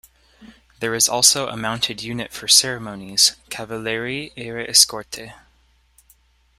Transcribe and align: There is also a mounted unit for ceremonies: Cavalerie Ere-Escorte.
There 0.79 0.95
is 0.95 1.07
also 1.07 1.47
a 1.47 1.55
mounted 1.55 2.01
unit 2.01 2.33
for 2.33 2.47
ceremonies: 2.47 3.35
Cavalerie 3.51 4.31
Ere-Escorte. 4.35 5.35